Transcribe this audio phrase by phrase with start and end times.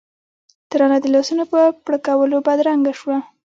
[0.69, 3.17] ترانه د لاسونو په پړکولو بدرګه شوه.